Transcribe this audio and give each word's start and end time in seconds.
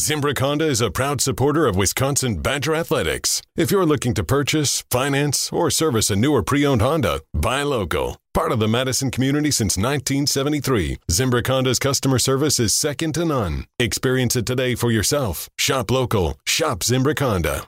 Zimbrick 0.00 0.38
Honda 0.38 0.66
is 0.66 0.80
a 0.80 0.90
proud 0.90 1.20
supporter 1.20 1.66
of 1.66 1.76
Wisconsin 1.76 2.36
Badger 2.40 2.74
Athletics. 2.74 3.42
If 3.54 3.70
you're 3.70 3.84
looking 3.84 4.14
to 4.14 4.24
purchase, 4.24 4.82
finance, 4.90 5.52
or 5.52 5.70
service 5.70 6.08
a 6.08 6.16
new 6.16 6.32
or 6.32 6.42
pre 6.42 6.64
owned 6.64 6.80
Honda, 6.80 7.20
buy 7.34 7.62
local. 7.64 8.16
Part 8.32 8.50
of 8.50 8.60
the 8.60 8.66
Madison 8.66 9.10
community 9.10 9.50
since 9.50 9.76
1973, 9.76 10.96
Zimbrick 11.10 11.48
Honda's 11.48 11.78
customer 11.78 12.18
service 12.18 12.58
is 12.58 12.72
second 12.72 13.12
to 13.16 13.26
none. 13.26 13.66
Experience 13.78 14.36
it 14.36 14.46
today 14.46 14.74
for 14.74 14.90
yourself. 14.90 15.50
Shop 15.58 15.90
local. 15.90 16.38
Shop 16.46 16.78
Zimbrick 16.78 17.18
Honda. 17.18 17.64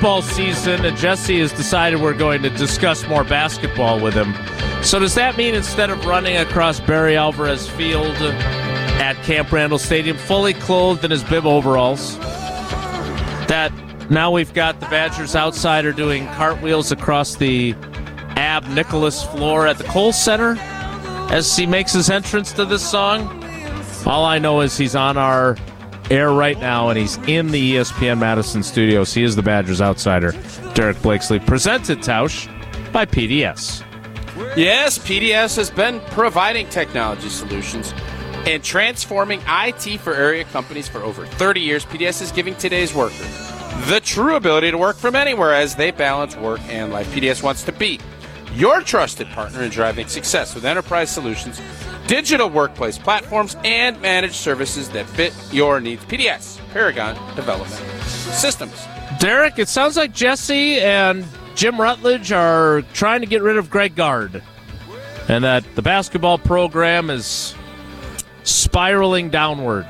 Basketball 0.00 0.22
season, 0.22 0.86
and 0.86 0.96
Jesse 0.96 1.40
has 1.40 1.52
decided 1.52 2.00
we're 2.00 2.14
going 2.14 2.40
to 2.40 2.48
discuss 2.48 3.06
more 3.06 3.22
basketball 3.22 4.00
with 4.00 4.14
him. 4.14 4.34
So 4.82 4.98
does 4.98 5.14
that 5.16 5.36
mean 5.36 5.54
instead 5.54 5.90
of 5.90 6.06
running 6.06 6.38
across 6.38 6.80
Barry 6.80 7.18
Alvarez 7.18 7.68
Field 7.68 8.16
at 8.16 9.14
Camp 9.24 9.52
Randall 9.52 9.78
Stadium, 9.78 10.16
fully 10.16 10.54
clothed 10.54 11.04
in 11.04 11.10
his 11.10 11.22
bib 11.24 11.44
overalls, 11.44 12.16
that 13.46 13.70
now 14.08 14.30
we've 14.30 14.54
got 14.54 14.80
the 14.80 14.86
Badgers 14.86 15.36
outsider 15.36 15.92
doing 15.92 16.26
cartwheels 16.28 16.90
across 16.90 17.36
the 17.36 17.74
Ab 18.36 18.66
Nicholas 18.68 19.22
floor 19.24 19.66
at 19.66 19.76
the 19.76 19.84
Kohl 19.84 20.14
Center 20.14 20.56
as 21.30 21.54
he 21.54 21.66
makes 21.66 21.92
his 21.92 22.08
entrance 22.08 22.52
to 22.52 22.64
this 22.64 22.90
song? 22.90 23.28
All 24.06 24.24
I 24.24 24.38
know 24.38 24.62
is 24.62 24.78
he's 24.78 24.96
on 24.96 25.18
our 25.18 25.58
air 26.10 26.32
right 26.32 26.58
now, 26.58 26.88
and 26.88 26.98
he's 26.98 27.16
in 27.28 27.48
the 27.48 27.76
ESPN 27.76 28.18
Madison 28.18 28.62
studios. 28.62 29.14
He 29.14 29.22
is 29.22 29.36
the 29.36 29.42
Badgers 29.42 29.80
outsider, 29.80 30.32
Derek 30.74 31.00
Blakesley, 31.02 31.38
presented 31.38 31.98
Tausch 31.98 32.48
by 32.92 33.06
PDS. 33.06 33.84
Yes, 34.56 34.98
PDS 34.98 35.56
has 35.56 35.70
been 35.70 36.00
providing 36.10 36.68
technology 36.68 37.28
solutions 37.28 37.92
and 38.46 38.62
transforming 38.62 39.40
IT 39.46 40.00
for 40.00 40.14
area 40.14 40.44
companies 40.44 40.88
for 40.88 41.02
over 41.02 41.26
30 41.26 41.60
years. 41.60 41.84
PDS 41.84 42.22
is 42.22 42.32
giving 42.32 42.54
today's 42.54 42.94
workers 42.94 43.50
the 43.86 44.00
true 44.00 44.36
ability 44.36 44.70
to 44.70 44.78
work 44.78 44.96
from 44.96 45.14
anywhere 45.16 45.54
as 45.54 45.74
they 45.74 45.90
balance 45.90 46.36
work 46.36 46.60
and 46.68 46.92
life. 46.92 47.12
PDS 47.14 47.42
wants 47.42 47.62
to 47.64 47.72
be 47.72 47.98
your 48.54 48.80
trusted 48.82 49.28
partner 49.28 49.62
in 49.62 49.70
driving 49.70 50.06
success 50.08 50.54
with 50.54 50.64
enterprise 50.64 51.10
solutions, 51.10 51.60
digital 52.06 52.48
workplace 52.48 52.98
platforms, 52.98 53.56
and 53.64 54.00
managed 54.00 54.34
services 54.34 54.88
that 54.90 55.06
fit 55.06 55.34
your 55.52 55.80
needs. 55.80 56.04
PDS, 56.04 56.58
Paragon 56.72 57.14
Development 57.36 57.82
Systems. 58.02 58.86
Derek, 59.18 59.58
it 59.58 59.68
sounds 59.68 59.96
like 59.96 60.12
Jesse 60.12 60.80
and 60.80 61.24
Jim 61.54 61.80
Rutledge 61.80 62.32
are 62.32 62.82
trying 62.92 63.20
to 63.20 63.26
get 63.26 63.42
rid 63.42 63.56
of 63.56 63.70
Greg 63.70 63.94
Gard, 63.94 64.42
and 65.28 65.44
that 65.44 65.64
the 65.74 65.82
basketball 65.82 66.38
program 66.38 67.10
is 67.10 67.54
spiraling 68.44 69.30
downward 69.30 69.86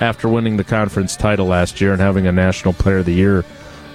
after 0.00 0.28
winning 0.28 0.56
the 0.56 0.64
conference 0.64 1.16
title 1.16 1.46
last 1.46 1.80
year 1.80 1.92
and 1.92 2.00
having 2.00 2.26
a 2.26 2.32
National 2.32 2.72
Player 2.72 2.98
of 2.98 3.06
the 3.06 3.12
Year 3.12 3.44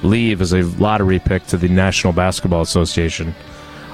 leave 0.02 0.42
as 0.42 0.54
a 0.54 0.64
lottery 0.64 1.20
pick 1.20 1.46
to 1.48 1.58
the 1.58 1.70
National 1.70 2.14
Basketball 2.14 2.62
Association. 2.62 3.34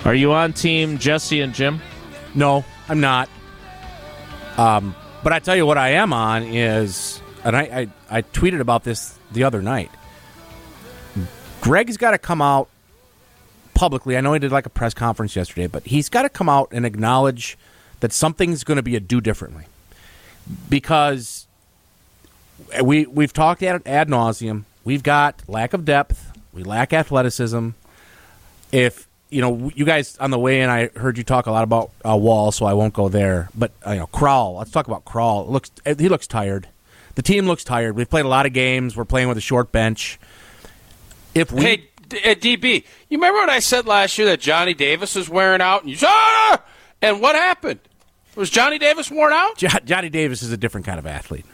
Are 0.05 0.15
you 0.15 0.31
on 0.31 0.53
team 0.53 0.97
Jesse 0.97 1.41
and 1.41 1.53
Jim? 1.53 1.81
No, 2.33 2.63
I'm 2.87 3.01
not. 3.01 3.29
Um, 4.57 4.95
but 5.23 5.33
I 5.33 5.39
tell 5.39 5.55
you 5.55 5.65
what 5.65 5.77
I 5.77 5.89
am 5.89 6.13
on 6.13 6.43
is, 6.43 7.21
and 7.43 7.55
I, 7.55 7.61
I, 7.61 8.17
I 8.17 8.21
tweeted 8.21 8.61
about 8.61 8.83
this 8.83 9.17
the 9.31 9.43
other 9.43 9.61
night. 9.61 9.91
Greg's 11.61 11.97
got 11.97 12.11
to 12.11 12.17
come 12.17 12.41
out 12.41 12.69
publicly. 13.73 14.17
I 14.17 14.21
know 14.21 14.33
he 14.33 14.39
did 14.39 14.51
like 14.51 14.65
a 14.65 14.69
press 14.69 14.93
conference 14.93 15.35
yesterday, 15.35 15.67
but 15.67 15.85
he's 15.85 16.09
got 16.09 16.23
to 16.23 16.29
come 16.29 16.47
out 16.47 16.69
and 16.71 16.85
acknowledge 16.85 17.57
that 17.99 18.13
something's 18.13 18.63
going 18.63 18.77
to 18.77 18.83
be 18.83 18.95
a 18.95 18.99
do 18.99 19.19
differently 19.19 19.65
because 20.69 21.47
we 22.81 23.05
we've 23.05 23.33
talked 23.33 23.61
ad, 23.63 23.81
ad 23.85 24.07
nauseum. 24.07 24.63
We've 24.85 25.03
got 25.03 25.41
lack 25.47 25.73
of 25.73 25.83
depth. 25.83 26.31
We 26.53 26.63
lack 26.63 26.93
athleticism. 26.93 27.69
If 28.71 29.08
you 29.29 29.41
know, 29.41 29.71
you 29.75 29.85
guys 29.85 30.17
on 30.17 30.31
the 30.31 30.39
way 30.39 30.61
in, 30.61 30.69
I 30.69 30.87
heard 30.95 31.17
you 31.17 31.23
talk 31.23 31.45
a 31.45 31.51
lot 31.51 31.63
about 31.63 31.91
uh, 32.05 32.15
Wahl, 32.15 32.51
so 32.51 32.65
I 32.65 32.73
won't 32.73 32.93
go 32.93 33.09
there. 33.09 33.49
But 33.55 33.71
uh, 33.85 33.91
you 33.91 33.99
know, 33.99 34.07
Crowl. 34.07 34.55
Let's 34.57 34.71
talk 34.71 34.87
about 34.87 35.05
Crowl. 35.05 35.43
It 35.43 35.49
looks 35.49 35.71
he 35.85 36.09
looks 36.09 36.27
tired. 36.27 36.67
The 37.15 37.21
team 37.21 37.45
looks 37.47 37.63
tired. 37.63 37.95
We've 37.95 38.09
played 38.09 38.25
a 38.25 38.29
lot 38.29 38.45
of 38.45 38.53
games. 38.53 38.95
We're 38.95 39.05
playing 39.05 39.27
with 39.27 39.37
a 39.37 39.41
short 39.41 39.71
bench. 39.71 40.19
If 41.35 41.51
we 41.51 41.61
Hey, 41.61 41.89
D- 42.07 42.17
uh, 42.23 42.35
DB, 42.35 42.83
you 43.09 43.17
remember 43.17 43.39
what 43.39 43.49
I 43.49 43.59
said 43.59 43.85
last 43.85 44.17
year 44.17 44.27
that 44.29 44.39
Johnny 44.39 44.73
Davis 44.73 45.15
was 45.15 45.29
wearing 45.29 45.61
out? 45.61 45.81
And 45.81 45.89
you 45.91 45.95
said, 45.97 46.07
ah! 46.09 46.63
And 47.01 47.21
what 47.21 47.35
happened? 47.35 47.79
Was 48.35 48.49
Johnny 48.49 48.77
Davis 48.79 49.11
worn 49.11 49.33
out? 49.33 49.57
Jo- 49.57 49.67
Johnny 49.85 50.09
Davis 50.09 50.41
is 50.41 50.51
a 50.51 50.57
different 50.57 50.85
kind 50.85 50.97
of 50.97 51.05
athlete. 51.05 51.45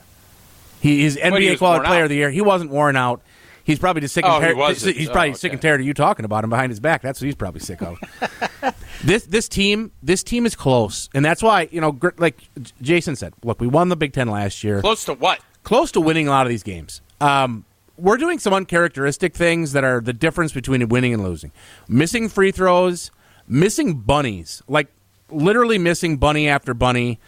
He 0.82 1.04
is 1.04 1.16
he 1.16 1.22
NBA 1.22 1.52
was 1.52 1.60
Quality 1.60 1.86
Player 1.88 2.00
out. 2.02 2.04
of 2.04 2.10
the 2.10 2.16
Year. 2.16 2.30
He 2.30 2.42
wasn't 2.42 2.70
worn 2.70 2.96
out. 2.96 3.22
He's 3.66 3.80
probably 3.80 4.02
just 4.02 4.14
sick 4.14 4.24
and 4.24 4.34
Oh, 4.34 4.38
he 4.40 4.46
tired. 4.46 4.58
wasn't. 4.58 4.96
He's 4.96 5.10
probably 5.10 5.32
Oh, 5.32 5.34
sick 5.34 5.52
and 5.52 5.62
tired 5.62 5.82
of 5.82 5.86
you 5.88 5.94
talking 5.94 6.24
about 6.24 6.44
him 6.44 6.50
behind 6.50 6.72
his 6.72 6.80
back. 6.80 7.02
That's 7.02 7.20
what 7.20 7.26
he's 7.26 7.36
probably 7.36 7.60
sick 7.60 7.82
of. 7.82 8.00
this 9.04 9.26
this 9.26 9.50
team 9.50 9.92
this 10.02 10.24
team 10.24 10.46
is 10.46 10.56
close, 10.56 11.10
and 11.14 11.26
that's 11.26 11.44
why 11.44 11.68
you 11.72 11.82
know, 11.82 11.98
like 12.18 12.38
Jason 12.82 13.16
said, 13.16 13.34
look, 13.44 13.60
we 13.60 13.68
won 13.68 13.90
the 13.90 13.96
Big 13.96 14.14
Ten 14.14 14.30
last 14.30 14.64
year, 14.64 14.82
Close 14.82 15.04
to 15.06 15.14
what? 15.16 15.40
close 15.64 15.92
to 15.94 16.00
winning 16.02 16.28
a 16.28 16.32
lot 16.32 16.46
of 16.46 16.50
these 16.50 16.64
games. 16.64 17.02
Um, 17.20 17.66
we're 17.98 18.18
doing 18.18 18.38
some 18.40 18.54
uncharacteristic 18.54 19.34
things 19.34 19.72
that 19.72 19.84
are 19.84 20.00
the 20.02 20.14
difference 20.14 20.52
between 20.52 20.88
winning 20.90 21.14
and 21.14 21.24
losing. 21.24 21.52
Missing 21.88 22.30
free 22.30 22.52
throws, 22.52 23.10
missing 23.48 23.96
bunnies, 23.96 24.62
like 24.68 24.90
literally 25.32 25.78
missing 25.80 26.18
bunny 26.18 26.48
after 26.48 26.74
bunny. 26.74 27.20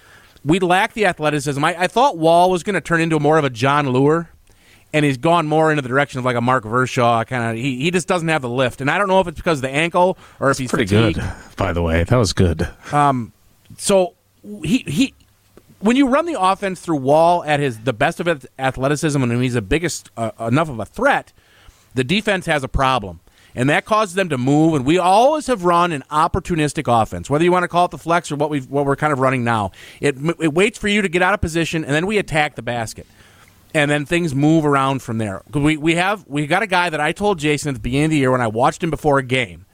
We 0.46 0.60
lack 0.60 0.94
the 0.94 1.06
athleticism. 1.08 1.64
I, 1.66 1.76
I 1.84 1.88
thought 1.88 2.18
Wahl 2.18 2.52
was 2.52 2.64
going 2.64 2.76
to 2.76 2.82
turn 2.82 3.02
into 3.02 3.20
more 3.20 3.38
of 3.38 3.44
a 3.44 3.50
Jon 3.50 3.88
Leuer, 3.88 4.28
and 4.94 5.04
he's 5.06 5.18
gone 5.18 5.48
more 5.48 5.72
into 5.72 5.82
the 5.82 5.90
direction 5.90 6.20
of 6.20 6.26
like 6.26 6.36
a 6.36 6.42
Mark 6.42 6.64
Vershaw 6.64 7.24
kind 7.26 7.52
of. 7.52 7.64
He, 7.64 7.78
he 7.82 7.92
just 7.92 8.08
doesn't 8.08 8.28
have 8.28 8.42
the 8.42 8.50
lift, 8.50 8.82
and 8.82 8.90
I 8.90 8.98
don't 8.98 9.08
know 9.08 9.20
if 9.20 9.28
it's 9.28 9.38
because 9.38 9.60
of 9.60 9.64
the 9.64 9.70
ankle 9.70 10.18
or 10.40 10.50
if 10.52 10.58
he's 10.58 10.70
Pretty 10.70 10.86
fatigued. 10.88 11.20
good, 11.20 11.56
by 11.58 11.74
the 11.74 11.82
way. 11.82 12.04
That 12.04 12.18
was 12.18 12.34
good. 12.34 12.68
Um, 12.92 13.34
So 13.78 14.14
he 14.64 14.80
he 14.88 15.14
when 15.80 15.96
you 15.96 16.08
run 16.08 16.26
the 16.26 16.40
offense 16.42 16.80
through 16.80 16.98
Wahl 16.98 17.44
at 17.44 17.60
his 17.60 17.80
the 17.80 17.94
best 17.94 18.20
of 18.20 18.26
his 18.28 18.48
athleticism 18.58 19.22
and 19.22 19.42
he's 19.44 19.54
the 19.56 19.62
biggest 19.62 20.10
uh, 20.18 20.32
enough 20.40 20.70
of 20.70 20.80
a 20.80 20.86
threat, 20.86 21.34
the 21.94 22.04
defense 22.04 22.46
has 22.46 22.64
a 22.64 22.68
problem. 22.68 23.20
And 23.56 23.70
that 23.72 23.86
causes 23.86 24.14
them 24.14 24.30
to 24.30 24.38
move. 24.38 24.76
And 24.76 24.86
we 24.86 25.00
always 25.00 25.48
have 25.48 25.66
run 25.66 25.92
an 25.92 26.04
opportunistic 26.12 26.86
offense, 26.88 27.28
whether 27.28 27.44
you 27.44 27.52
want 27.52 27.64
to 27.64 27.68
call 27.68 27.86
it 27.86 27.92
the 27.92 27.98
flex 27.98 28.32
or 28.32 28.36
what 28.36 28.52
we 28.52 28.60
what 28.62 28.86
we're 28.86 28.96
kind 28.96 29.12
of 29.12 29.18
running 29.20 29.44
now. 29.44 29.72
It 30.00 30.16
it 30.40 30.54
waits 30.54 30.78
for 30.78 30.88
you 30.88 31.02
to 31.02 31.10
get 31.10 31.24
out 31.24 31.34
of 31.34 31.42
position, 31.42 31.84
and 31.84 31.92
then 31.94 32.06
we 32.06 32.20
attack 32.20 32.54
the 32.56 32.62
basket, 32.62 33.08
and 33.74 33.92
then 33.92 34.06
things 34.06 34.34
move 34.34 34.66
around 34.66 35.02
from 35.02 35.18
there. 35.18 35.42
We 35.52 35.78
we 35.78 35.96
have 35.96 36.26
we 36.28 36.48
got 36.48 36.64
a 36.64 36.68
guy 36.68 36.90
that 36.90 37.00
I 37.00 37.12
told 37.12 37.40
Jason 37.40 37.70
at 37.70 37.76
the 37.76 37.80
beginning 37.80 38.06
of 38.06 38.12
the 38.12 38.18
year 38.18 38.32
when 38.32 38.42
I 38.42 38.48
watched 38.48 38.84
him 38.84 38.90
before 38.90 39.20
a 39.20 39.24
game. 39.24 39.66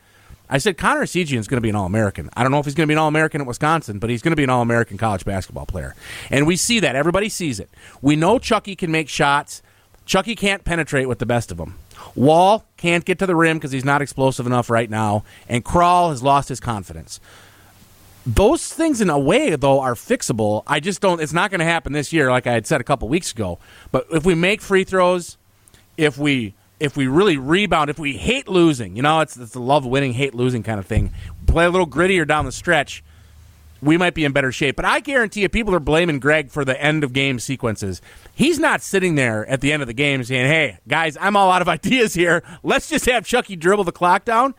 I 0.50 0.58
said 0.58 0.78
Connor 0.78 1.04
Essegian 1.04 1.40
is 1.40 1.48
going 1.48 1.58
to 1.58 1.62
be 1.62 1.70
an 1.70 1.76
All 1.76 1.86
American. 1.86 2.30
I 2.36 2.44
don't 2.44 2.52
know 2.52 2.60
if 2.60 2.66
he's 2.66 2.76
going 2.76 2.86
to 2.86 2.92
be 2.92 2.94
an 2.94 3.00
All 3.00 3.08
American 3.08 3.42
at 3.42 3.48
Wisconsin, 3.48 4.00
but 4.00 4.10
he's 4.10 4.22
going 4.22 4.34
to 4.34 4.36
be 4.36 4.44
an 4.44 4.50
All 4.50 4.62
American 4.62 4.98
college 4.98 5.26
basketball 5.26 5.66
player. 5.66 5.96
And 6.30 6.46
we 6.46 6.58
see 6.58 6.80
that. 6.82 6.96
Everybody 6.96 7.30
sees 7.30 7.60
it. 7.60 7.70
We 8.02 8.16
know 8.16 8.38
Chucky 8.40 8.76
can 8.76 8.92
make 8.92 9.10
shots. 9.10 9.62
Chucky 10.06 10.36
can't 10.36 10.64
penetrate 10.64 11.08
with 11.08 11.20
the 11.20 11.26
best 11.26 11.50
of 11.50 11.58
them. 11.58 11.80
Wahl 12.14 12.66
can't 12.78 13.06
get 13.06 13.20
to 13.20 13.26
the 13.26 13.36
rim 13.36 13.58
because 13.58 13.72
he's 13.72 13.86
not 13.86 14.02
explosive 14.02 14.46
enough 14.46 14.70
right 14.70 14.90
now. 14.90 15.24
And 15.48 15.64
Crowl 15.64 16.10
has 16.10 16.22
lost 16.22 16.50
his 16.50 16.60
confidence. 16.60 17.20
Those 18.26 18.72
things, 18.72 19.02
in 19.02 19.10
a 19.10 19.20
way, 19.20 19.56
though, 19.56 19.82
are 19.82 19.96
fixable. 19.96 20.64
I 20.66 20.80
just 20.80 21.02
don't. 21.02 21.22
It's 21.22 21.34
not 21.34 21.52
going 21.52 21.60
to 21.60 21.66
happen 21.66 21.92
this 21.92 22.14
year, 22.14 22.32
like 22.32 22.48
I 22.48 22.54
had 22.54 22.66
said 22.66 22.80
a 22.80 22.84
couple 22.84 23.10
weeks 23.10 23.32
ago. 23.32 23.60
But 23.92 24.08
if 24.12 24.26
we 24.26 24.34
make 24.34 24.62
free 24.62 24.86
throws, 24.86 25.38
if 25.98 26.18
we 26.18 26.54
if 26.80 26.98
we 26.98 27.08
really 27.08 27.38
rebound, 27.38 27.90
if 27.90 27.98
we 27.98 28.18
hate 28.18 28.48
losing, 28.48 28.96
you 28.96 29.02
know, 29.02 29.22
it's, 29.22 29.38
it's 29.38 29.54
the 29.54 29.60
love 29.60 29.86
winning, 29.86 30.14
hate 30.14 30.36
losing 30.36 30.64
kind 30.64 30.80
of 30.80 30.86
thing. 30.86 31.12
Play 31.48 31.66
a 31.66 31.70
little 31.70 31.88
grittier 31.88 32.28
down 32.28 32.46
the 32.46 32.52
stretch. 32.52 33.04
We 33.82 33.98
might 33.98 34.14
be 34.14 34.26
in 34.26 34.32
better 34.32 34.52
shape. 34.52 34.76
But 34.78 34.86
I 34.86 35.02
guarantee 35.02 35.42
you, 35.42 35.50
people 35.50 35.76
are 35.76 35.80
blaming 35.80 36.20
Greg 36.20 36.52
for 36.52 36.64
the 36.64 36.82
end 36.82 37.04
of 37.04 37.12
game 37.12 37.40
sequences. 37.40 38.02
He's 38.34 38.60
not 38.60 38.82
sitting 38.82 39.16
there 39.16 39.46
at 39.48 39.62
the 39.62 39.74
end 39.74 39.82
of 39.82 39.88
the 39.88 39.94
game 39.94 40.24
saying, 40.24 40.48
"Hey, 40.48 40.78
guys, 40.88 41.18
I'm 41.20 41.36
all 41.36 41.52
out 41.52 41.62
of 41.62 41.68
ideas 41.70 42.14
here. 42.14 42.44
Let's 42.64 42.90
just 42.90 43.06
have 43.06 43.26
Chucky 43.26 43.58
dribble 43.58 43.84
the 43.84 43.92
clock 43.92 44.24
down." 44.26 44.56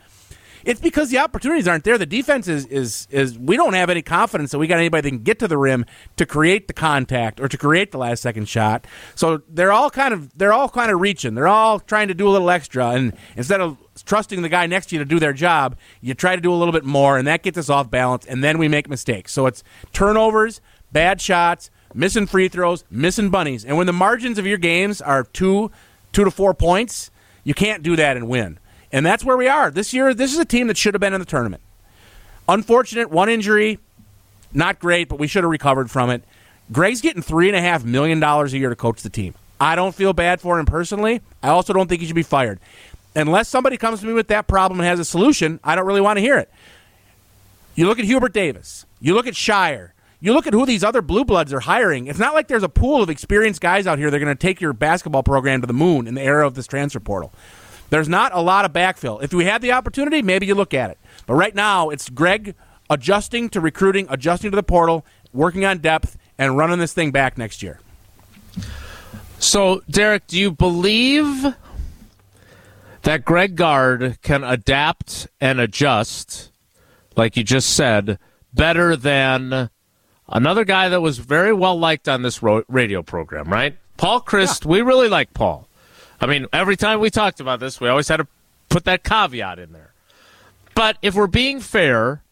It's 0.65 0.81
because 0.81 1.11
the 1.11 1.19
opportunities 1.19 1.69
aren't 1.69 1.85
there. 1.85 1.99
The 1.99 2.07
defense 2.07 2.49
is 2.49 2.67
is 2.67 3.07
is 3.11 3.39
we 3.39 3.57
don't 3.57 3.75
have 3.75 3.91
any 3.91 4.03
confidence 4.03 4.51
that 4.53 4.59
we 4.59 4.67
got 4.67 4.79
anybody 4.79 5.03
that 5.03 5.09
can 5.09 5.23
get 5.23 5.39
to 5.41 5.49
the 5.49 5.59
rim 5.59 5.85
to 6.17 6.25
create 6.25 6.69
the 6.69 6.73
contact 6.73 7.41
or 7.41 7.49
to 7.49 7.59
create 7.59 7.93
the 7.93 7.99
last 7.99 8.23
second 8.23 8.49
shot. 8.49 8.87
So 9.15 9.43
they're 9.49 9.73
all 9.73 9.91
kind 9.91 10.15
of 10.15 10.37
they're 10.37 10.53
all 10.53 10.69
kind 10.69 10.91
of 10.91 11.01
reaching. 11.01 11.35
They're 11.35 11.49
all 11.49 11.81
trying 11.81 12.09
to 12.09 12.15
do 12.15 12.29
a 12.29 12.31
little 12.31 12.51
extra, 12.51 12.91
and 12.91 13.15
instead 13.37 13.61
of 13.61 13.77
trusting 14.05 14.43
the 14.43 14.49
guy 14.49 14.67
next 14.67 14.87
to 14.87 14.97
you 14.97 14.99
to 15.01 15.05
do 15.05 15.19
their 15.19 15.33
job, 15.33 15.77
you 16.01 16.15
try 16.15 16.35
to 16.35 16.43
do 16.43 16.53
a 16.53 16.57
little 16.57 16.73
bit 16.73 16.85
more, 16.85 17.19
and 17.19 17.27
that 17.27 17.43
gets 17.43 17.59
us 17.59 17.69
off 17.69 17.91
balance, 17.91 18.25
and 18.27 18.43
then 18.43 18.59
we 18.59 18.69
make 18.69 18.89
mistakes. 18.89 19.33
So 19.33 19.47
it's 19.47 19.63
turnovers, 19.93 20.61
bad 20.93 21.21
shots, 21.21 21.71
missing 21.93 22.27
free 22.27 22.49
throws, 22.49 22.85
missing 22.91 23.31
bunnies, 23.31 23.65
and 23.65 23.77
when 23.77 23.87
the 23.87 23.93
margins 23.93 24.39
of 24.39 24.47
your 24.47 24.59
games 24.59 25.01
are 25.01 25.25
two 25.25 25.71
two 26.13 26.25
to 26.25 26.31
four 26.31 26.55
points, 26.55 27.11
you 27.43 27.53
can't 27.53 27.83
do 27.83 27.97
that 27.97 28.17
and 28.17 28.29
win. 28.29 28.59
And 28.95 29.05
that's 29.05 29.25
where 29.25 29.37
we 29.37 29.49
are. 29.49 29.73
This 29.73 29.93
year, 29.93 30.15
this 30.15 30.33
is 30.33 30.39
a 30.39 30.45
team 30.45 30.69
that 30.69 30.77
should 30.77 30.95
have 30.95 31.01
been 31.01 31.15
in 31.15 31.19
the 31.19 31.27
tournament. 31.27 31.61
Unfortunate, 32.49 33.11
one 33.11 33.29
injury, 33.29 33.81
not 34.53 34.79
great, 34.79 35.09
but 35.09 35.19
we 35.19 35.27
should 35.27 35.43
have 35.43 35.51
recovered 35.51 35.91
from 35.91 36.11
it. 36.11 36.23
Greg's 36.71 37.01
getting 37.01 37.21
$3.5 37.21 37.85
million 37.85 38.23
a 38.23 38.47
year 38.47 38.69
to 38.69 38.77
coach 38.77 39.03
the 39.03 39.11
team. 39.11 39.35
I 39.61 39.75
don't 39.75 39.97
feel 39.97 40.13
bad 40.13 40.41
for 40.41 40.61
him 40.61 40.67
personally. 40.67 41.23
I 41.43 41.49
also 41.49 41.73
don't 41.73 41.89
think 41.89 42.03
he 42.03 42.07
should 42.07 42.15
be 42.15 42.23
fired. 42.23 42.61
Unless 43.17 43.49
somebody 43.49 43.77
comes 43.77 43.99
to 43.99 44.07
me 44.07 44.13
with 44.13 44.29
that 44.29 44.47
problem 44.47 44.79
and 44.79 44.87
has 44.87 45.01
a 45.01 45.05
solution, 45.05 45.59
I 45.65 45.75
don't 45.75 45.87
really 45.87 46.01
want 46.01 46.19
to 46.19 46.21
hear 46.21 46.39
it. 46.39 46.49
You 47.75 47.89
look 47.89 47.99
at 47.99 48.05
Hubert 48.05 48.33
Davis, 48.33 48.87
you 49.01 49.15
look 49.15 49.27
at 49.27 49.35
Scheyer, 49.35 49.91
you 50.21 50.33
look 50.33 50.47
at 50.47 50.53
who 50.53 50.65
these 50.67 50.85
other 50.85 51.03
blue 51.03 51.25
bloods 51.25 51.53
are 51.53 51.61
hiring. 51.61 52.07
It's 52.07 52.21
not 52.21 52.33
like 52.33 52.47
there's 52.47 52.63
a 52.63 52.69
pool 52.69 53.03
of 53.03 53.11
experienced 53.11 53.61
guys 53.61 53.89
out 53.89 53.99
here 53.99 54.09
that 54.09 54.17
are 54.17 54.25
going 54.25 54.37
to 54.37 54.41
take 54.41 54.61
your 54.61 54.73
basketball 54.73 55.25
program 55.25 55.63
to 55.63 55.67
the 55.67 55.73
moon 55.73 56.07
in 56.07 56.15
the 56.15 56.23
era 56.23 56.47
of 56.47 56.55
this 56.55 56.69
transfer 56.69 57.01
portal. 57.01 57.33
There's 57.91 58.09
not 58.09 58.35
a 58.35 58.41
lot 58.41 58.65
of 58.65 58.73
backfill. 58.73 59.23
If 59.23 59.33
we 59.33 59.45
had 59.45 59.63
the 59.63 59.73
opportunity, 59.73 60.23
maybe 60.23 60.47
you 60.47 60.55
look 60.55 60.75
at 60.75 60.91
it. 60.91 60.99
But 61.27 61.35
right 61.35 61.55
now, 61.55 61.91
it's 61.91 62.11
Greg 62.11 62.55
adjusting 62.91 63.49
to 63.51 63.61
recruiting, 63.61 64.07
adjusting 64.11 64.51
to 64.51 64.57
the 64.57 64.63
portal, 64.63 65.05
working 65.33 65.65
on 65.65 65.79
depth, 65.79 66.19
and 66.39 66.57
running 66.57 66.79
this 66.79 66.93
thing 66.93 67.13
back 67.13 67.39
next 67.39 67.63
year. 67.63 67.81
So, 69.39 69.83
Derek, 69.91 70.27
do 70.27 70.39
you 70.39 70.51
believe 70.51 71.55
that 73.03 73.25
Greg 73.25 73.57
Gard 73.57 74.19
can 74.23 74.43
adapt 74.43 75.29
and 75.41 75.61
adjust, 75.61 76.51
like 77.17 77.37
you 77.37 77.45
just 77.45 77.75
said, 77.75 78.19
better 78.53 78.97
than 78.97 79.71
another 80.29 80.65
guy 80.65 80.89
that 80.89 81.03
was 81.03 81.19
very 81.19 81.53
well 81.53 81.79
liked 81.79 82.09
on 82.09 82.23
this 82.23 82.43
radio 82.43 83.03
program, 83.03 83.49
right? 83.49 83.77
Paul 83.97 84.23
Chryst, 84.23 84.65
yeah. 84.65 84.71
we 84.71 84.83
really 84.83 85.09
like 85.09 85.35
Paul. 85.35 85.69
I 86.21 86.27
mean, 86.27 86.47
every 86.53 86.77
time 86.77 87.01
we 87.01 87.11
talked 87.11 87.41
about 87.41 87.61
this, 87.61 87.81
we 87.81 87.89
always 87.89 88.09
had 88.09 88.19
to 88.19 88.27
put 88.69 88.85
that 88.85 89.05
caveat 89.05 89.59
in 89.59 89.73
there. 89.73 89.93
But 90.75 90.97
if 91.03 91.15
we're 91.15 91.27
being 91.27 91.61
fair, 91.61 92.23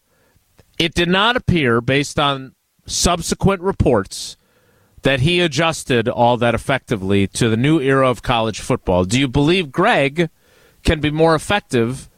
it 0.77 0.93
did 0.93 1.09
not 1.09 1.35
appear, 1.35 1.79
based 1.81 2.19
on 2.19 2.55
subsequent 2.85 3.61
reports, 3.61 4.35
that 5.03 5.21
he 5.21 5.39
adjusted 5.39 6.07
all 6.09 6.37
that 6.37 6.55
effectively 6.55 7.27
to 7.27 7.49
the 7.49 7.57
new 7.57 7.79
era 7.79 8.09
of 8.09 8.21
college 8.21 8.59
football. 8.59 9.05
Do 9.05 9.19
you 9.19 9.27
believe 9.27 9.71
Greg 9.71 10.29
can 10.83 10.99
be 10.99 11.11
more 11.11 11.35
effective 11.35 12.09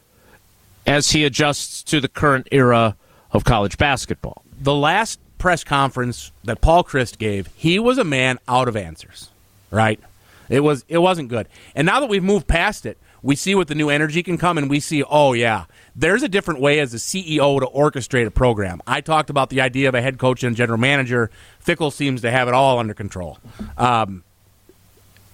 as 0.86 1.10
he 1.10 1.24
adjusts 1.24 1.82
to 1.84 2.00
the 2.00 2.08
current 2.08 2.48
era 2.50 2.96
of 3.32 3.44
college 3.44 3.76
basketball? 3.76 4.42
The 4.58 4.74
last 4.74 5.20
press 5.38 5.64
conference 5.64 6.32
that 6.44 6.60
Paul 6.60 6.84
Chryst 6.84 7.18
gave, 7.18 7.48
he 7.56 7.78
was 7.78 7.98
a 7.98 8.04
man 8.04 8.38
out 8.48 8.68
of 8.68 8.76
answers, 8.76 9.30
right? 9.70 10.00
It 10.48 10.60
was 10.60 10.84
it 10.88 10.98
wasn't 10.98 11.28
good. 11.28 11.48
And 11.74 11.86
now 11.86 12.00
that 12.00 12.08
we've 12.08 12.22
moved 12.22 12.46
past 12.46 12.86
it, 12.86 12.98
we 13.22 13.34
see 13.34 13.54
what 13.54 13.68
the 13.68 13.74
new 13.74 13.88
energy 13.88 14.22
can 14.22 14.38
come 14.38 14.56
and 14.58 14.70
we 14.70 14.80
see, 14.80 15.02
oh 15.02 15.32
yeah, 15.32 15.64
there's 15.94 16.22
a 16.22 16.28
different 16.28 16.60
way 16.60 16.78
as 16.78 16.94
a 16.94 16.98
CEO 16.98 17.58
to 17.60 17.66
orchestrate 17.66 18.26
a 18.26 18.30
program. 18.30 18.80
I 18.86 19.00
talked 19.00 19.30
about 19.30 19.50
the 19.50 19.60
idea 19.60 19.88
of 19.88 19.94
a 19.94 20.02
head 20.02 20.18
coach 20.18 20.44
and 20.44 20.54
general 20.54 20.78
manager. 20.78 21.30
Fickell 21.64 21.92
seems 21.92 22.20
to 22.22 22.30
have 22.30 22.48
it 22.48 22.54
all 22.54 22.78
under 22.78 22.94
control. 22.94 23.38
Um, 23.76 24.22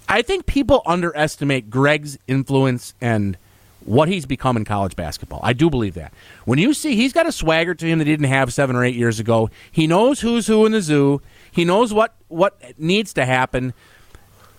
I 0.09 0.21
think 0.21 0.45
people 0.45 0.81
underestimate 0.85 1.69
Greg's 1.69 2.17
influence 2.27 2.93
and 2.99 3.37
what 3.85 4.07
he's 4.07 4.25
become 4.25 4.57
in 4.57 4.65
college 4.65 4.95
basketball. 4.95 5.39
I 5.43 5.53
do 5.53 5.69
believe 5.69 5.95
that. 5.95 6.13
When 6.45 6.57
you 6.57 6.73
see 6.73 6.95
he's 6.95 7.13
got 7.13 7.27
a 7.27 7.31
swagger 7.31 7.75
to 7.75 7.85
him 7.85 7.99
that 7.99 8.07
he 8.07 8.13
didn't 8.13 8.27
have 8.27 8.53
seven 8.53 8.75
or 8.75 8.83
eight 8.83 8.95
years 8.95 9.19
ago. 9.19 9.49
He 9.71 9.87
knows 9.87 10.21
who's 10.21 10.47
who 10.47 10.65
in 10.65 10.71
the 10.71 10.81
zoo. 10.81 11.21
He 11.51 11.65
knows 11.65 11.93
what 11.93 12.15
what 12.27 12.59
needs 12.79 13.13
to 13.13 13.25
happen. 13.25 13.73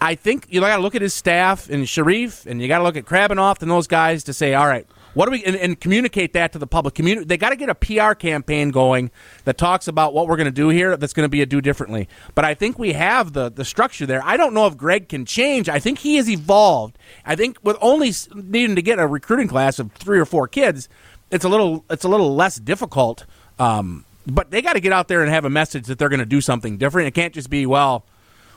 I 0.04 0.16
think 0.16 0.48
you 0.50 0.60
got 0.60 0.76
to 0.76 0.82
look 0.82 0.94
at 0.94 1.00
his 1.00 1.14
staff 1.14 1.70
and 1.70 1.88
Sharif, 1.88 2.44
and 2.44 2.60
you 2.60 2.68
got 2.68 2.78
to 2.78 2.84
look 2.84 2.98
at 2.98 3.06
Krabbenhoft 3.06 3.62
and 3.62 3.70
those 3.70 3.86
guys 3.86 4.22
to 4.24 4.34
say, 4.34 4.52
all 4.52 4.66
right, 4.66 4.86
what 5.14 5.24
do 5.24 5.30
we 5.30 5.42
and, 5.42 5.56
and 5.56 5.80
communicate 5.80 6.34
that 6.34 6.52
to 6.52 6.58
the 6.58 6.66
public? 6.66 6.92
Communi- 6.92 7.26
they 7.26 7.38
got 7.38 7.50
to 7.50 7.56
get 7.56 7.70
a 7.70 7.74
PR 7.74 8.12
campaign 8.12 8.70
going 8.70 9.10
that 9.44 9.56
talks 9.56 9.88
about 9.88 10.12
what 10.12 10.28
we're 10.28 10.36
going 10.36 10.44
to 10.44 10.52
do 10.52 10.68
here. 10.68 10.98
That's 10.98 11.14
going 11.14 11.24
to 11.24 11.30
be 11.30 11.40
a 11.40 11.46
do 11.46 11.62
differently. 11.62 12.06
But 12.34 12.44
I 12.44 12.52
think 12.52 12.78
we 12.78 12.92
have 12.92 13.32
the 13.32 13.50
the 13.50 13.64
structure 13.64 14.04
there. 14.04 14.20
I 14.22 14.36
don't 14.36 14.52
know 14.52 14.66
if 14.66 14.76
Greg 14.76 15.08
can 15.08 15.24
change. 15.24 15.70
I 15.70 15.78
think 15.78 16.00
he 16.00 16.16
has 16.16 16.28
evolved. 16.28 16.98
I 17.24 17.34
think 17.34 17.56
with 17.62 17.78
only 17.80 18.12
needing 18.34 18.76
to 18.76 18.82
get 18.82 18.98
a 18.98 19.06
recruiting 19.06 19.48
class 19.48 19.78
of 19.78 19.90
three 19.92 20.20
or 20.20 20.26
four 20.26 20.48
kids, 20.48 20.86
it's 21.30 21.46
a 21.46 21.48
little 21.48 21.82
it's 21.88 22.04
a 22.04 22.08
little 22.08 22.36
less 22.36 22.56
difficult. 22.56 23.24
Um, 23.58 24.04
but 24.26 24.50
they 24.50 24.60
got 24.60 24.74
to 24.74 24.80
get 24.80 24.92
out 24.92 25.08
there 25.08 25.22
and 25.22 25.30
have 25.30 25.46
a 25.46 25.50
message 25.50 25.86
that 25.86 25.98
they're 25.98 26.10
going 26.10 26.20
to 26.20 26.26
do 26.26 26.42
something 26.42 26.76
different. 26.76 27.08
It 27.08 27.14
can't 27.14 27.32
just 27.32 27.48
be 27.48 27.64
well 27.64 28.04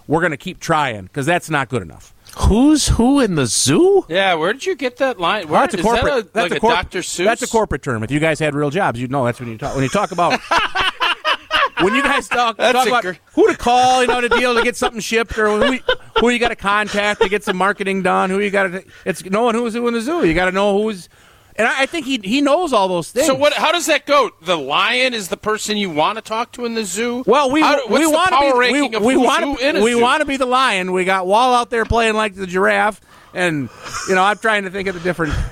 we're 0.07 0.21
going 0.21 0.31
to 0.31 0.37
keep 0.37 0.59
trying 0.59 1.03
because 1.03 1.25
that's 1.25 1.49
not 1.49 1.69
good 1.69 1.81
enough. 1.81 2.13
Who's 2.37 2.89
who 2.89 3.19
in 3.19 3.35
the 3.35 3.45
zoo? 3.45 4.05
Yeah, 4.09 4.35
where 4.35 4.53
did 4.53 4.65
you 4.65 4.75
get 4.75 4.97
that 4.97 5.19
line? 5.19 5.45
Oh, 5.45 5.51
where, 5.51 5.61
that's 5.61 5.73
a 5.73 5.81
corporate. 5.81 6.03
That 6.05 6.17
a, 6.17 6.23
that's 6.33 6.49
like 6.51 6.57
a, 6.57 6.59
corp- 6.59 6.75
Dr. 6.75 6.99
Seuss. 6.99 7.25
That's 7.25 7.41
a 7.41 7.47
corporate 7.47 7.81
term. 7.81 8.03
If 8.03 8.11
you 8.11 8.19
guys 8.19 8.39
had 8.39 8.53
real 8.53 8.69
jobs, 8.69 8.99
you'd 8.99 9.11
know 9.11 9.25
that's 9.25 9.39
when 9.39 9.49
you 9.49 9.57
talk. 9.57 9.75
When 9.75 9.83
you 9.83 9.89
talk 9.89 10.11
about 10.11 10.39
when 11.81 11.95
you 11.95 12.03
guys 12.03 12.27
talk, 12.27 12.57
talk 12.57 12.87
about 12.87 13.03
gr- 13.03 13.13
who 13.33 13.47
to 13.47 13.57
call, 13.57 14.01
you 14.01 14.07
know, 14.07 14.21
to 14.21 14.29
deal 14.29 14.55
to 14.55 14.63
get 14.63 14.75
something 14.75 15.01
shipped, 15.01 15.37
or 15.37 15.57
who, 15.59 15.79
who 16.19 16.29
you 16.29 16.39
got 16.39 16.49
to 16.49 16.55
contact 16.55 17.21
to 17.21 17.29
get 17.29 17.43
some 17.43 17.57
marketing 17.57 18.03
done. 18.03 18.29
Who 18.29 18.39
you 18.39 18.49
got 18.51 18.67
to? 18.67 18.83
It's 19.05 19.23
knowing 19.25 19.55
who's 19.55 19.73
who 19.73 19.87
in 19.87 19.93
the 19.93 20.01
zoo. 20.01 20.25
You 20.25 20.33
got 20.33 20.45
to 20.45 20.51
know 20.51 20.81
who's 20.81 21.09
and 21.57 21.67
I, 21.67 21.85
think 21.87 22.05
he 22.05 22.19
he 22.23 22.41
knows 22.41 22.71
all 22.71 22.87
those 22.87 23.11
things. 23.11 23.25
So 23.25 23.33
what? 23.33 23.53
How 23.53 23.71
does 23.71 23.87
that 23.87 24.05
go? 24.05 24.29
The 24.41 24.57
lion 24.57 25.13
is 25.13 25.29
the 25.29 25.37
person 25.37 25.75
you 25.77 25.89
want 25.89 26.17
to 26.17 26.21
talk 26.21 26.51
to 26.53 26.65
in 26.65 26.75
the 26.75 26.83
zoo. 26.83 27.23
Well, 27.25 27.51
we 27.51 27.61
how, 27.61 27.87
we 27.87 28.05
want 28.05 28.29
to 28.29 28.59
be 28.59 28.99
we, 28.99 29.15
we 29.15 29.17
want 29.17 29.59
to 29.59 29.81
we 29.81 29.95
want 29.95 30.21
to 30.21 30.25
be 30.25 30.37
the 30.37 30.45
lion. 30.45 30.91
We 30.91 31.03
got 31.03 31.25
Wahl 31.25 31.53
out 31.53 31.69
there 31.69 31.85
playing 31.85 32.13
like 32.13 32.35
the 32.35 32.45
giraffe, 32.45 33.01
and 33.33 33.69
you 34.07 34.15
know 34.15 34.23
I'm 34.23 34.37
trying 34.37 34.63
to 34.63 34.69
think 34.69 34.87
of 34.87 34.95
the 34.95 35.01
different. 35.01 35.33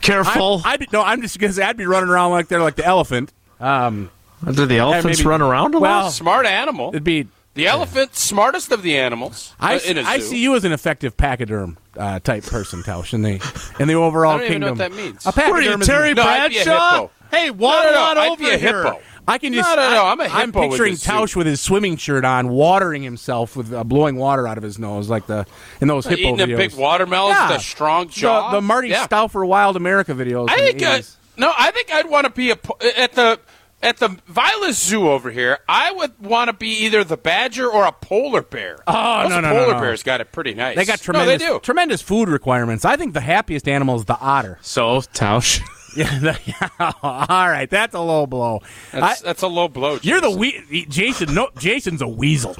Careful. 0.00 0.62
I, 0.64 0.76
would 0.76 0.92
no, 0.92 1.02
I'm 1.02 1.20
just 1.20 1.40
gonna 1.40 1.52
say 1.52 1.64
I'd 1.64 1.76
be 1.76 1.86
running 1.86 2.08
around 2.08 2.30
like 2.30 2.46
they're 2.46 2.60
like 2.60 2.76
the 2.76 2.86
elephant. 2.86 3.32
Um, 3.58 4.10
do 4.44 4.64
the 4.66 4.78
elephants 4.78 5.18
maybe, 5.18 5.28
run 5.28 5.42
around 5.42 5.74
a 5.74 5.80
well, 5.80 6.04
lot? 6.04 6.12
Smart 6.12 6.46
animal. 6.46 6.90
It'd 6.90 7.02
be 7.02 7.26
the 7.56 7.66
elephant, 7.66 8.14
smartest 8.14 8.70
of 8.70 8.82
the 8.82 8.96
animals. 8.96 9.54
I, 9.58 9.76
uh, 9.76 10.02
I 10.06 10.20
see 10.20 10.40
you 10.40 10.54
as 10.54 10.64
an 10.64 10.72
effective 10.72 11.16
pachyderm 11.16 11.78
uh, 11.96 12.20
type 12.20 12.44
person, 12.44 12.82
Tausch, 12.82 13.12
in 13.12 13.22
the 13.22 13.74
in 13.80 13.88
the 13.88 13.94
overall 13.94 14.36
I 14.36 14.38
don't 14.38 14.48
kingdom. 14.48 14.68
Even 14.68 14.78
know 14.78 14.84
what 14.84 14.90
that 14.90 14.96
means. 14.96 15.26
A 15.26 15.32
pachyderm 15.32 15.80
you, 15.80 15.86
Terry 15.86 16.14
no, 16.14 16.22
Bradshaw? 16.22 17.08
Hey, 17.30 17.50
waddle 17.50 17.92
no, 17.92 17.98
no, 17.98 18.14
no, 18.14 18.20
on 18.20 18.32
over 18.32 18.56
here. 18.56 18.84
Hippo. 18.84 19.00
I 19.28 19.38
can 19.38 19.52
just. 19.52 19.68
No, 19.68 19.74
no, 19.74 19.90
no. 19.90 20.04
I'm 20.04 20.20
a 20.20 20.24
hippo 20.24 20.36
I'm 20.36 20.52
picturing 20.52 20.92
with 20.92 21.02
Tausch 21.02 21.34
with 21.34 21.46
his 21.46 21.60
swimming 21.60 21.96
shirt 21.96 22.24
on, 22.24 22.48
watering 22.48 23.02
himself 23.02 23.56
with 23.56 23.72
uh, 23.72 23.82
blowing 23.82 24.16
water 24.16 24.46
out 24.46 24.56
of 24.56 24.62
his 24.62 24.78
nose, 24.78 25.08
like 25.08 25.26
the 25.26 25.46
in 25.80 25.88
those 25.88 26.06
hippo 26.06 26.20
Eating 26.20 26.36
videos. 26.36 26.54
a 26.54 26.56
big 26.56 26.74
watermelon 26.74 27.32
yeah. 27.32 27.48
with 27.48 27.58
a 27.58 27.62
strong 27.62 28.08
jaw. 28.08 28.50
The, 28.50 28.58
the 28.58 28.62
Marty 28.62 28.88
yeah. 28.88 29.06
Stouffer 29.06 29.46
Wild 29.46 29.76
America 29.76 30.12
videos. 30.12 30.48
I 30.48 30.58
think. 30.58 30.82
Uh, 30.82 31.02
no, 31.36 31.52
I 31.56 31.70
think 31.72 31.92
I'd 31.92 32.08
want 32.08 32.26
to 32.26 32.32
be 32.32 32.50
a 32.50 32.58
at 32.96 33.12
the 33.12 33.40
at 33.86 33.98
the 33.98 34.08
Vilas 34.26 34.78
Zoo 34.82 35.08
over 35.08 35.30
here, 35.30 35.58
I 35.68 35.92
would 35.92 36.20
want 36.20 36.48
to 36.48 36.52
be 36.52 36.84
either 36.84 37.04
the 37.04 37.16
badger 37.16 37.66
or 37.70 37.86
a 37.86 37.92
polar 37.92 38.42
bear. 38.42 38.80
Oh 38.86 39.22
Those 39.22 39.30
no, 39.30 39.40
no, 39.40 39.48
polar 39.50 39.66
no, 39.68 39.72
no. 39.74 39.80
bears 39.80 40.02
got 40.02 40.20
it 40.20 40.32
pretty 40.32 40.52
nice. 40.54 40.76
They 40.76 40.84
got 40.84 41.00
tremendous, 41.00 41.40
no, 41.40 41.46
they 41.46 41.52
do. 41.54 41.60
tremendous 41.60 42.02
food 42.02 42.28
requirements. 42.28 42.84
I 42.84 42.96
think 42.96 43.14
the 43.14 43.20
happiest 43.20 43.68
animal 43.68 43.96
is 43.96 44.04
the 44.04 44.18
otter. 44.18 44.58
So, 44.62 45.00
Tausch. 45.00 45.60
Yeah, 45.96 46.18
the, 46.18 46.38
yeah, 46.44 46.68
all 47.02 47.48
right, 47.48 47.70
that's 47.70 47.94
a 47.94 48.00
low 48.00 48.26
blow. 48.26 48.60
That's, 48.92 49.22
I, 49.22 49.24
that's 49.24 49.40
a 49.40 49.46
low 49.46 49.66
blow. 49.68 49.98
you're 50.02 50.20
the 50.20 50.28
Jason. 50.28 50.38
we- 50.68 50.84
Jason. 50.90 51.34
No, 51.34 51.48
Jason's 51.58 52.02
a 52.02 52.06
weasel. 52.08 52.54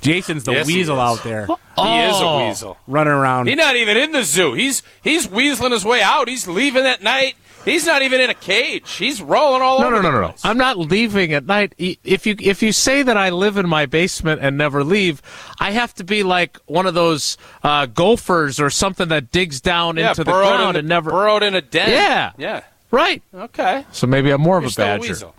Jason's 0.00 0.44
the 0.44 0.52
Yes, 0.52 0.66
weasel 0.68 1.00
out 1.00 1.24
there 1.24 1.46
oh. 1.48 1.56
He 1.76 1.98
is 2.08 2.14
Oh. 2.16 2.28
a 2.38 2.46
weasel. 2.46 2.76
running 2.86 3.12
around. 3.12 3.48
He's 3.48 3.56
not 3.56 3.74
even 3.74 3.96
in 3.96 4.12
the 4.12 4.22
zoo. 4.22 4.52
He's 4.54 4.84
he's 5.02 5.26
weaseling 5.26 5.72
his 5.72 5.84
way 5.84 6.00
out. 6.00 6.28
He's 6.28 6.46
leaving 6.46 6.86
at 6.86 7.02
night. 7.02 7.34
He's 7.68 7.86
not 7.86 8.02
even 8.02 8.20
in 8.20 8.30
a 8.30 8.34
cage. 8.34 8.90
He's 8.92 9.20
rolling 9.20 9.62
all 9.62 9.80
No, 9.80 9.86
over. 9.88 9.96
no, 9.96 10.02
no, 10.02 10.10
the 10.12 10.20
no, 10.20 10.26
no. 10.28 10.34
I'm 10.44 10.56
not 10.58 10.78
leaving 10.78 11.32
at 11.32 11.46
night. 11.46 11.74
If 11.78 12.26
you 12.26 12.34
if 12.40 12.62
you 12.62 12.72
say 12.72 13.02
that 13.02 13.16
I 13.16 13.30
live 13.30 13.56
in 13.56 13.68
my 13.68 13.86
basement 13.86 14.40
and 14.42 14.56
never 14.56 14.82
leave, 14.84 15.20
I 15.60 15.70
have 15.72 15.94
to 15.94 16.04
be 16.04 16.22
like 16.22 16.56
one 16.66 16.86
of 16.86 16.94
those 16.94 17.36
uh, 17.62 17.86
gophers 17.86 18.58
or 18.60 18.70
something 18.70 19.08
that 19.08 19.30
digs 19.30 19.60
down 19.60 19.96
yeah, 19.96 20.10
into 20.10 20.24
the 20.24 20.30
burrowed 20.30 20.56
ground 20.56 20.76
in, 20.76 20.80
and 20.80 20.88
never. 20.88 21.10
burrowed 21.10 21.42
in 21.42 21.54
a 21.54 21.60
den. 21.60 21.90
Yeah. 21.90 22.32
yeah. 22.38 22.62
Right. 22.90 23.22
Okay. 23.34 23.84
So 23.92 24.06
maybe 24.06 24.30
I'm 24.30 24.40
more 24.40 24.56
of 24.56 24.62
You're 24.64 24.68
a 24.68 24.72
still 24.72 24.84
badger. 24.86 25.04
a 25.04 25.08
weasel. 25.10 25.34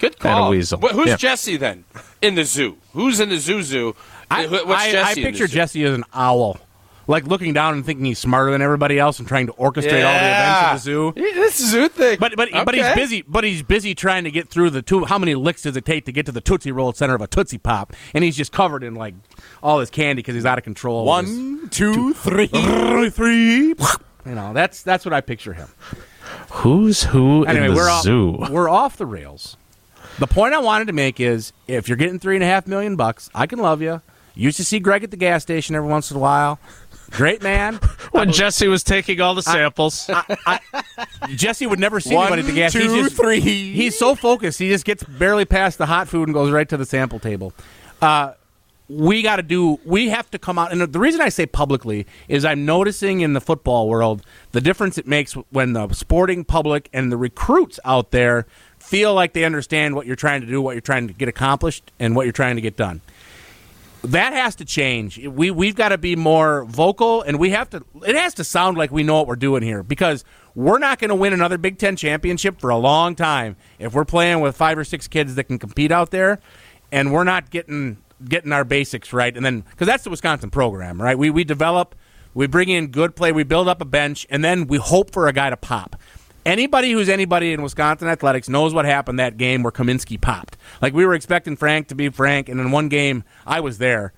Good 0.00 0.12
And 0.20 0.20
a 0.20 0.34
call. 0.34 0.50
weasel. 0.50 0.78
Wh- 0.80 0.92
Who's 0.92 1.06
Yeah. 1.08 1.16
Jesse 1.16 1.56
then 1.56 1.84
in 2.22 2.34
the 2.36 2.44
zoo? 2.44 2.76
Who's 2.92 3.18
in 3.20 3.30
the 3.30 3.38
zoo 3.38 3.62
zoo? 3.62 3.96
I, 4.30 4.46
Wh- 4.46 4.66
What's 4.66 4.82
I, 4.84 4.92
Jesse? 4.92 4.96
I 5.06 5.10
in 5.10 5.14
the 5.16 5.22
picture 5.22 5.46
zoo? 5.46 5.54
Jesse 5.54 5.84
as 5.84 5.94
an 5.94 6.04
owl 6.14 6.58
like 7.06 7.26
looking 7.26 7.52
down 7.52 7.74
and 7.74 7.84
thinking 7.84 8.04
he's 8.04 8.18
smarter 8.18 8.50
than 8.50 8.62
everybody 8.62 8.98
else 8.98 9.18
and 9.18 9.28
trying 9.28 9.46
to 9.46 9.52
orchestrate 9.54 10.04
all 10.04 10.12
the 10.12 10.26
events 10.26 10.62
of 10.66 10.72
the 10.72 10.78
zoo. 10.78 11.12
Yeah, 11.16 11.34
This 11.34 11.56
zoo 11.70 11.88
thing. 11.88 12.18
But 12.20 12.34
but 12.36 12.48
but 12.64 12.74
he's 12.74 12.94
busy. 12.94 13.22
But 13.22 13.44
he's 13.44 13.62
busy 13.62 13.94
trying 13.94 14.24
to 14.24 14.30
get 14.30 14.48
through 14.48 14.70
the 14.70 14.82
two. 14.82 15.04
How 15.04 15.18
many 15.18 15.34
licks 15.34 15.62
does 15.62 15.76
it 15.76 15.84
take 15.84 16.04
to 16.06 16.12
get 16.12 16.26
to 16.26 16.32
the 16.32 16.40
Tootsie 16.40 16.72
Roll 16.72 16.92
center 16.92 17.14
of 17.14 17.20
a 17.20 17.26
Tootsie 17.26 17.58
Pop? 17.58 17.92
And 18.14 18.24
he's 18.24 18.36
just 18.36 18.52
covered 18.52 18.82
in 18.82 18.94
like 18.94 19.14
all 19.62 19.80
his 19.80 19.90
candy 19.90 20.20
because 20.20 20.34
he's 20.34 20.46
out 20.46 20.58
of 20.58 20.64
control. 20.64 21.04
with 21.06 21.26
his- 21.26 21.36
One, 21.38 21.68
two, 21.70 22.12
three. 22.14 22.46
three. 23.10 23.68
You 24.26 24.34
know, 24.34 24.52
that's 24.52 24.82
that's 24.82 25.04
what 25.04 25.12
I 25.12 25.20
picture 25.20 25.52
him. 25.52 25.68
Who's 26.50 27.02
who 27.04 27.44
Anyway, 27.44 27.66
in 27.66 27.70
the 27.72 27.76
we're 27.76 27.90
off, 27.90 28.02
zoo? 28.02 28.38
we're 28.50 28.68
off 28.68 28.96
the 28.96 29.06
rails. 29.06 29.56
The 30.18 30.26
point 30.26 30.54
I 30.54 30.58
wanted 30.58 30.86
to 30.86 30.92
make 30.92 31.18
is, 31.20 31.52
if 31.66 31.88
you're 31.88 31.96
getting 31.96 32.18
three 32.18 32.36
and 32.36 32.44
a 32.44 32.46
half 32.46 32.66
million 32.66 32.96
bucks, 32.96 33.28
I 33.34 33.46
can 33.46 33.58
love 33.58 33.82
you. 33.82 34.00
Used 34.36 34.56
to 34.58 34.64
see 34.64 34.78
Greg 34.80 35.04
at 35.04 35.10
the 35.10 35.16
gas 35.16 35.42
station 35.42 35.74
every 35.76 35.88
once 35.88 36.10
in 36.10 36.16
a 36.16 36.20
while. 36.20 36.58
Great 37.10 37.42
man. 37.42 37.76
when 38.10 38.32
Jesse 38.32 38.68
was 38.68 38.82
taking 38.82 39.20
all 39.20 39.34
the 39.34 39.42
samples. 39.42 40.10
Jesse 41.30 41.66
would 41.66 41.80
never 41.80 42.00
see 42.00 42.14
One, 42.14 42.32
anybody 42.32 42.42
at 42.42 42.46
the 42.46 42.54
gas. 42.54 42.72
two, 42.72 42.80
he's 42.80 43.04
just, 43.04 43.16
three. 43.16 43.40
He's 43.40 43.98
so 43.98 44.14
focused, 44.14 44.58
he 44.58 44.68
just 44.68 44.84
gets 44.84 45.02
barely 45.04 45.44
past 45.44 45.78
the 45.78 45.86
hot 45.86 46.08
food 46.08 46.28
and 46.28 46.34
goes 46.34 46.50
right 46.50 46.68
to 46.68 46.76
the 46.76 46.86
sample 46.86 47.18
table. 47.18 47.52
Uh, 48.00 48.32
we 48.88 49.22
got 49.22 49.36
to 49.36 49.42
do. 49.42 49.80
We 49.84 50.10
have 50.10 50.30
to 50.32 50.38
come 50.38 50.58
out, 50.58 50.70
and 50.70 50.80
the 50.80 50.98
reason 50.98 51.22
I 51.22 51.30
say 51.30 51.46
publicly 51.46 52.06
is 52.28 52.44
I'm 52.44 52.66
noticing 52.66 53.20
in 53.20 53.32
the 53.32 53.40
football 53.40 53.88
world 53.88 54.22
the 54.52 54.60
difference 54.60 54.98
it 54.98 55.06
makes 55.06 55.32
when 55.50 55.72
the 55.72 55.90
sporting 55.92 56.44
public 56.44 56.90
and 56.92 57.10
the 57.10 57.16
recruits 57.16 57.80
out 57.86 58.10
there 58.10 58.46
feel 58.78 59.14
like 59.14 59.32
they 59.32 59.44
understand 59.44 59.94
what 59.94 60.06
you're 60.06 60.16
trying 60.16 60.42
to 60.42 60.46
do, 60.46 60.60
what 60.60 60.72
you're 60.72 60.82
trying 60.82 61.08
to 61.08 61.14
get 61.14 61.28
accomplished, 61.28 61.92
and 61.98 62.14
what 62.14 62.26
you're 62.26 62.32
trying 62.32 62.56
to 62.56 62.62
get 62.62 62.76
done 62.76 63.00
that 64.04 64.32
has 64.32 64.54
to 64.56 64.64
change. 64.64 65.18
We 65.18 65.50
we've 65.50 65.74
got 65.74 65.88
to 65.88 65.98
be 65.98 66.16
more 66.16 66.64
vocal, 66.64 67.22
and 67.22 67.38
we 67.38 67.50
have 67.50 67.70
to. 67.70 67.84
It 68.06 68.16
has 68.16 68.34
to 68.34 68.44
sound 68.44 68.76
like 68.76 68.90
we 68.90 69.02
know 69.02 69.14
what 69.16 69.26
we're 69.26 69.36
doing 69.36 69.62
here 69.62 69.82
because 69.82 70.24
we're 70.54 70.78
not 70.78 70.98
going 70.98 71.08
to 71.08 71.14
win 71.14 71.32
another 71.32 71.58
Big 71.58 71.78
Ten 71.78 71.96
championship 71.96 72.60
for 72.60 72.70
a 72.70 72.76
long 72.76 73.14
time 73.14 73.56
if 73.78 73.94
we're 73.94 74.04
playing 74.04 74.40
with 74.40 74.56
five 74.56 74.78
or 74.78 74.84
six 74.84 75.08
kids 75.08 75.34
that 75.34 75.44
can 75.44 75.58
compete 75.58 75.90
out 75.90 76.10
there, 76.10 76.40
and 76.92 77.12
we're 77.12 77.24
not 77.24 77.50
getting 77.50 77.98
getting 78.28 78.52
our 78.52 78.64
basics 78.64 79.12
right. 79.12 79.34
And 79.34 79.44
then 79.44 79.60
because 79.62 79.86
that's 79.86 80.04
the 80.04 80.10
Wisconsin 80.10 80.50
program, 80.50 81.00
right? 81.00 81.18
We 81.18 81.30
we 81.30 81.44
develop, 81.44 81.94
we 82.34 82.46
bring 82.46 82.68
in 82.68 82.88
good 82.88 83.16
play, 83.16 83.32
we 83.32 83.42
build 83.42 83.68
up 83.68 83.80
a 83.80 83.86
bench, 83.86 84.26
and 84.30 84.44
then 84.44 84.66
we 84.66 84.78
hope 84.78 85.12
for 85.12 85.28
a 85.28 85.32
guy 85.32 85.50
to 85.50 85.56
pop. 85.56 85.96
Anybody 86.46 86.92
who's 86.92 87.08
anybody 87.08 87.52
in 87.52 87.62
Wisconsin 87.62 88.08
athletics 88.08 88.48
knows 88.48 88.74
what 88.74 88.84
happened 88.84 89.18
that 89.18 89.36
game 89.38 89.62
where 89.62 89.72
Kaminsky 89.72 90.20
popped. 90.20 90.58
Like 90.82 90.92
we 90.92 91.06
were 91.06 91.14
expecting 91.14 91.56
Frank 91.56 91.88
to 91.88 91.94
be 91.94 92.10
Frank, 92.10 92.48
and 92.48 92.60
in 92.60 92.70
one 92.70 92.88
game 92.88 93.24
I 93.46 93.60
was 93.60 93.78
there. 93.78 94.12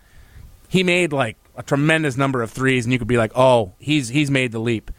He 0.68 0.82
made 0.82 1.12
like 1.12 1.36
a 1.56 1.62
tremendous 1.62 2.16
number 2.16 2.42
of 2.42 2.50
threes, 2.50 2.84
and 2.84 2.92
you 2.92 2.98
could 2.98 3.08
be 3.08 3.16
like, 3.16 3.32
"Oh, 3.36 3.74
he's 3.78 4.08
he's 4.08 4.30
made 4.30 4.50
the 4.50 4.58
leap." 4.58 4.90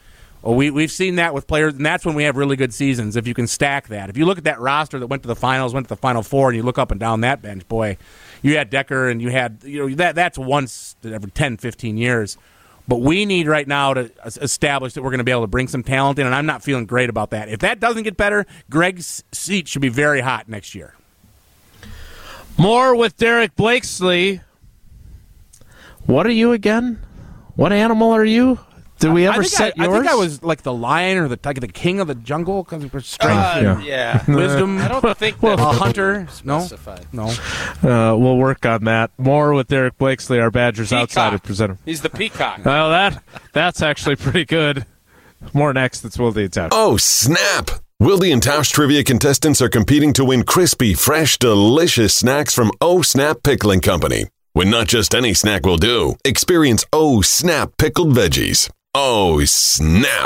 Well, 0.41 0.55
we 0.55 0.71
we've 0.71 0.91
seen 0.91 1.15
that 1.15 1.33
with 1.33 1.47
players, 1.47 1.73
and 1.73 1.85
that's 1.85 2.05
when 2.05 2.15
we 2.15 2.23
have 2.23 2.37
really 2.37 2.55
good 2.55 2.73
seasons. 2.73 3.17
If 3.17 3.27
you 3.27 3.33
can 3.33 3.47
stack 3.47 3.89
that, 3.89 4.09
if 4.09 4.17
you 4.17 4.25
look 4.25 4.37
at 4.37 4.45
that 4.45 4.61
roster 4.61 4.97
that 4.99 5.07
went 5.07 5.23
to 5.23 5.27
the 5.27 5.35
finals, 5.35 5.73
went 5.73 5.87
to 5.87 5.89
the 5.89 5.99
final 5.99 6.23
four, 6.23 6.49
and 6.49 6.55
you 6.55 6.63
look 6.63 6.77
up 6.77 6.91
and 6.91 6.99
down 6.99 7.21
that 7.21 7.41
bench, 7.41 7.67
boy, 7.67 7.97
you 8.41 8.55
had 8.55 8.71
Dekker, 8.71 9.11
and 9.11 9.21
you 9.21 9.29
had 9.29 9.61
you 9.65 9.89
know 9.89 9.95
that 9.95 10.15
that's 10.15 10.37
once 10.37 10.95
every 11.03 11.31
10, 11.31 11.57
15 11.57 11.97
years. 11.97 12.37
But 12.87 13.01
we 13.01 13.25
need 13.25 13.47
right 13.47 13.67
now 13.67 13.93
to 13.93 14.11
establish 14.25 14.93
that 14.93 15.03
we're 15.03 15.09
going 15.09 15.17
to 15.17 15.25
be 15.25 15.31
able 15.31 15.41
to 15.41 15.47
bring 15.47 15.67
some 15.67 15.83
talent 15.83 16.19
in, 16.19 16.25
and 16.25 16.33
I'm 16.33 16.45
not 16.45 16.63
feeling 16.63 16.85
great 16.85 17.09
about 17.09 17.31
that. 17.31 17.49
If 17.49 17.59
that 17.59 17.79
doesn't 17.79 18.03
get 18.03 18.15
better, 18.15 18.45
Greg's 18.69 19.23
seat 19.31 19.67
should 19.67 19.81
be 19.81 19.89
very 19.89 20.21
hot 20.21 20.47
next 20.47 20.73
year. 20.73 20.93
More 22.57 22.95
with 22.95 23.17
Derek 23.17 23.55
Blakesley. 23.55 24.41
What 26.05 26.25
are 26.25 26.31
you 26.31 26.53
again? 26.53 27.01
What 27.55 27.73
animal 27.73 28.11
are 28.11 28.23
you? 28.23 28.59
Did 28.99 29.11
we 29.13 29.27
ever 29.27 29.41
I 29.41 29.45
set 29.45 29.73
I, 29.79 29.85
I 29.85 29.87
think 29.91 30.07
I 30.07 30.15
was 30.15 30.41
like 30.43 30.63
the 30.63 30.73
lion 30.73 31.17
or 31.17 31.27
the 31.27 31.39
like 31.45 31.59
the 31.59 31.67
king 31.67 31.99
of 31.99 32.07
the 32.07 32.15
jungle 32.15 32.63
because 32.63 32.91
we're 32.91 32.99
strength, 33.01 33.37
Uh, 33.37 33.79
Yeah. 33.83 34.23
yeah. 34.27 34.35
wisdom, 34.35 34.77
I 34.81 34.87
don't 34.87 35.17
think 35.17 35.41
a 35.43 35.55
hunter. 35.57 36.27
No, 36.43 36.59
specified. 36.59 37.05
no. 37.13 37.27
Uh, 37.83 38.15
we'll 38.17 38.37
work 38.37 38.65
on 38.65 38.83
that. 38.85 39.11
More 39.17 39.53
with 39.53 39.67
Derek 39.67 39.97
Blakesley, 39.97 40.39
our 40.39 40.49
Badgers 40.51 40.89
Peacock. 40.89 41.01
outsider 41.03 41.39
presenter. 41.39 41.77
He's 41.85 42.01
the 42.01 42.09
peacock. 42.09 42.65
Well, 42.65 42.89
that 42.89 43.21
that's 43.53 43.81
actually 43.81 44.15
pretty 44.15 44.45
good. 44.45 44.85
More 45.53 45.71
next. 45.73 46.03
It's 46.03 46.17
Will 46.17 46.31
Deeds 46.31 46.57
out. 46.57 46.69
Oh, 46.73 46.97
snap! 46.97 47.69
Wildy 48.01 48.31
and 48.33 48.41
Tausch 48.41 48.71
trivia 48.71 49.03
contestants 49.03 49.61
are 49.61 49.69
competing 49.69 50.13
to 50.13 50.25
win 50.25 50.43
crispy, 50.43 50.93
fresh, 50.93 51.37
delicious 51.37 52.13
snacks 52.15 52.53
from 52.53 52.71
Oh 52.81 53.01
Snap 53.01 53.37
Pickling 53.43 53.81
Company. 53.81 54.25
When 54.53 54.69
not 54.71 54.87
just 54.87 55.13
any 55.13 55.33
snack 55.35 55.65
will 55.65 55.77
do, 55.77 56.15
experience 56.25 56.83
Oh 56.91 57.21
Snap 57.21 57.71
Pickled 57.77 58.13
Veggies. 58.15 58.69
Oh, 58.99 59.45
snap! 59.45 60.17